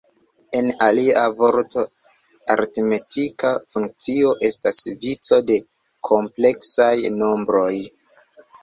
[0.59, 1.83] En alia vortoj,
[2.55, 5.63] aritmetika funkcio estas vico de
[6.13, 7.73] kompleksaj nombroj.